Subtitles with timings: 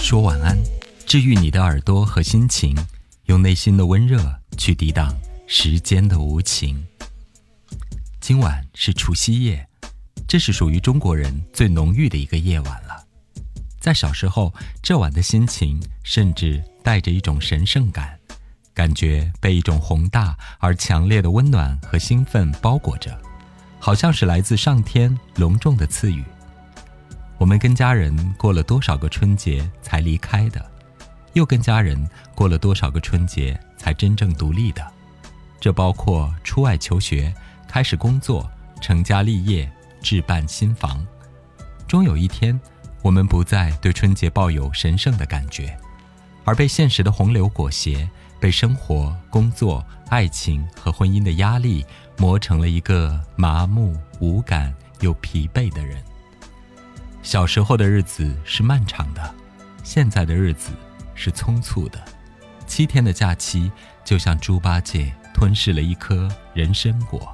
[0.00, 0.58] 说晚安，
[1.06, 2.76] 治愈你的耳朵和心情，
[3.26, 5.14] 用内心的温热去抵挡
[5.46, 6.84] 时间的无情。
[8.18, 9.68] 今晚是除夕夜，
[10.26, 13.04] 这是属于中国人最浓郁的一个夜晚了。
[13.78, 14.52] 在小时候，
[14.82, 18.18] 这晚的心情甚至带着一种神圣感，
[18.74, 23.16] 感觉被一种宏大而强烈的温暖和兴奋包裹着，
[23.78, 26.24] 好像是来自上天隆重的赐予。
[27.40, 30.70] 我们跟家人过了多少个春节才离开的，
[31.32, 31.98] 又跟家人
[32.34, 34.86] 过了多少个春节才真正独立的？
[35.58, 37.34] 这包括出外求学、
[37.66, 38.46] 开始工作、
[38.82, 41.04] 成家立业、置办新房。
[41.88, 42.60] 终有一天，
[43.00, 45.74] 我们不再对春节抱有神圣的感觉，
[46.44, 48.06] 而被现实的洪流裹挟，
[48.38, 51.86] 被生活、工作、爱情和婚姻的压力
[52.18, 56.04] 磨成了一个麻木、无感又疲惫的人。
[57.22, 59.34] 小时候的日子是漫长的，
[59.82, 60.70] 现在的日子
[61.14, 62.00] 是匆促的。
[62.66, 63.70] 七天的假期
[64.04, 67.32] 就像猪八戒吞噬了一颗人参果。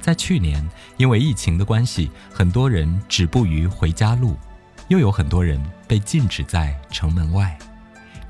[0.00, 0.64] 在去年，
[0.96, 4.36] 因为疫情的关系，很多人止步于回家路，
[4.88, 7.58] 又有很多人被禁止在城门外，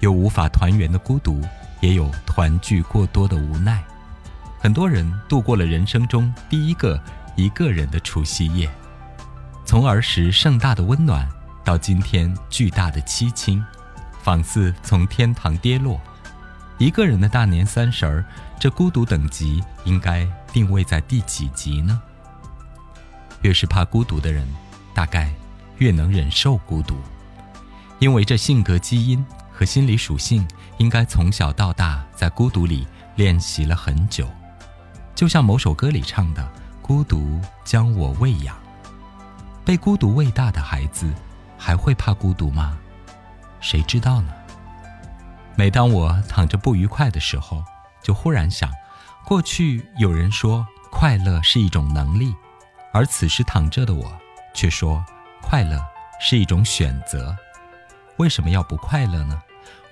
[0.01, 1.41] 有无法团圆的孤独，
[1.81, 3.83] 也有团聚过多的无奈。
[4.59, 7.03] 很多人度过了人生中第一个
[7.37, 8.71] 一个人的除夕夜。
[9.73, 11.27] 从儿时盛大的温暖，
[11.65, 13.65] 到今天巨大的凄清，
[14.21, 15.99] 仿似从天堂跌落。
[16.77, 18.23] 一个人的大年三十儿，
[18.61, 21.99] 这孤独等级应该定位在第几级呢？
[23.41, 24.47] 越是怕孤独的人，
[24.93, 25.33] 大概
[25.79, 26.95] 越能忍受孤独，
[27.99, 34.29] 因为这性格基因和心理属性，应该从小到大在孤独里练习了很久。
[35.15, 36.47] 就像某首歌里唱的
[36.83, 38.55] ：“孤独将我喂养。”
[39.65, 41.13] 被孤独喂大的孩子，
[41.57, 42.77] 还会怕孤独吗？
[43.61, 44.33] 谁知道呢？
[45.55, 47.63] 每当我躺着不愉快的时候，
[48.03, 48.71] 就忽然想，
[49.25, 52.35] 过去有人说快乐是一种能力，
[52.93, 54.13] 而此时躺着的我，
[54.53, 55.05] 却说
[55.41, 55.81] 快乐
[56.21, 57.37] 是一种选择。
[58.17, 59.41] 为什么要不快乐呢？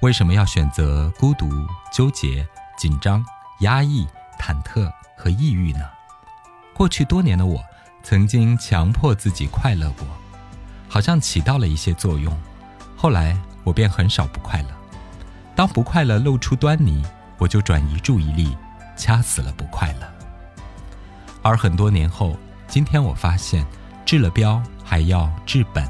[0.00, 1.48] 为什么要选择孤独、
[1.92, 2.46] 纠结、
[2.76, 3.24] 紧张、
[3.60, 4.06] 压抑、
[4.38, 5.88] 忐忑和抑郁呢？
[6.74, 7.64] 过去多年的我。
[8.02, 10.06] 曾经强迫自己快乐过，
[10.88, 12.36] 好像起到了一些作用。
[12.96, 14.68] 后来我便很少不快乐。
[15.54, 17.02] 当不快乐露出端倪，
[17.38, 18.56] 我就转移注意力，
[18.96, 20.08] 掐死了不快乐。
[21.42, 23.64] 而很多年后，今天我发现，
[24.04, 25.86] 治了标还要治本，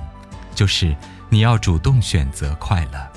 [0.54, 0.94] 就是
[1.28, 3.08] 你要主动选择快乐。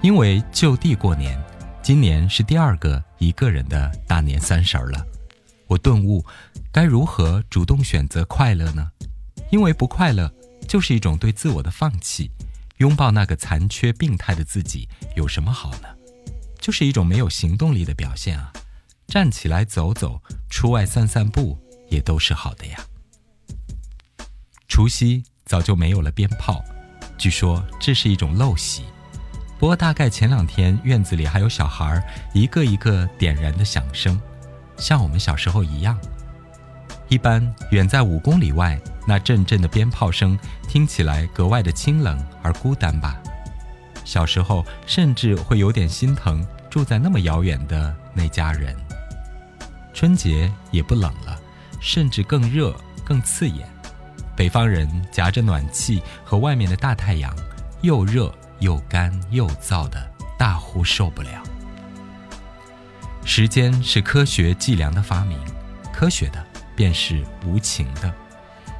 [0.00, 1.40] 因为就地过年，
[1.82, 5.04] 今年是第二个一个人的大年三十了。
[5.70, 6.26] 我顿悟，
[6.72, 8.90] 该如何主动选择快乐呢？
[9.52, 10.28] 因为不快乐
[10.66, 12.28] 就是一种对自我的放弃。
[12.78, 15.86] 拥抱那个残缺病态的自己有什么好呢？
[16.58, 18.52] 就是一种没有行动力的表现啊！
[19.06, 21.56] 站起来走走，出外散散步，
[21.88, 22.80] 也都是好的呀。
[24.66, 26.64] 除夕早就没有了鞭炮，
[27.16, 28.82] 据说这是一种陋习。
[29.60, 32.02] 不过大概前两天院子里还有小孩
[32.34, 34.20] 一个一个点燃的响声。
[34.80, 35.96] 像我们小时候一样，
[37.08, 40.36] 一般远在五公里外，那阵阵的鞭炮声
[40.66, 43.20] 听起来格外的清冷而孤单吧。
[44.04, 48.74] 小时候甚至会有点心疼住在那么遥远的那家人。
[49.92, 51.38] 春节也不冷了，
[51.78, 52.74] 甚至更热
[53.04, 53.68] 更刺眼。
[54.34, 57.36] 北方人夹着暖气和外面的大太阳，
[57.82, 61.42] 又热又干又燥的，大呼受不了。
[63.32, 65.38] 时间是科学计量的发明，
[65.92, 68.12] 科学的便是无情的。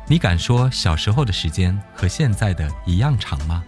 [0.08, 3.62] 你敢说小时候的时间和现在的一样长吗？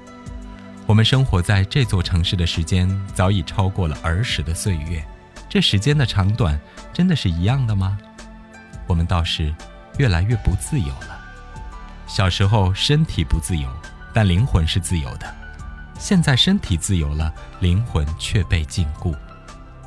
[0.85, 5.01] 我们生活在这座城市的时间早已超过了儿时的岁月，
[5.49, 6.61] 这时间的长短
[6.93, 7.97] 真的是一样的吗？
[8.89, 9.55] 我们倒是
[9.99, 11.17] 越来越不自由了。
[12.09, 13.71] 小时候身体不自由，
[14.13, 15.33] 但灵魂是自由的。
[15.97, 19.15] 现在身体自由了，灵魂却被禁锢。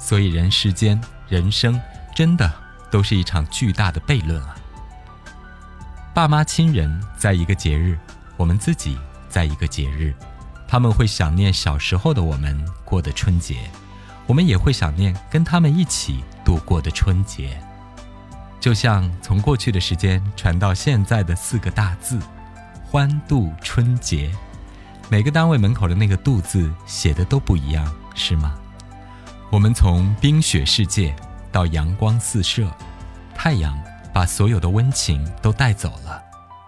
[0.06, 1.82] 所以，人世间、人生，
[2.14, 2.54] 真的
[2.92, 4.56] 都是一场巨大的悖论啊！
[6.14, 7.98] 爸妈、亲人在一个节日，
[8.38, 10.14] 我们自己在一个节日，
[10.68, 13.68] 他们会想念小时候的我们过的春节，
[14.28, 17.60] 我们也会想念跟他们一起度过的春节。
[18.60, 22.20] 就像从过去的时间传到现在的四个大字
[22.86, 24.32] “欢度春节”，
[25.10, 28.54] 每个单位门口的那个“度”字写的都不一样，是吗？
[29.52, 31.16] 我们从冰雪世界
[31.52, 32.70] 到阳光四射，
[33.34, 33.78] 太阳
[34.14, 36.22] 把所有的温情都带走了，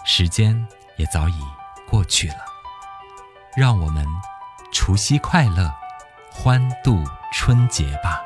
[0.06, 0.65] 时间
[0.95, 1.39] 也早已
[1.89, 2.38] 过去了。
[3.56, 4.06] 让我们
[4.71, 5.74] 除夕快乐，
[6.31, 7.03] 欢度
[7.33, 8.21] 春节吧。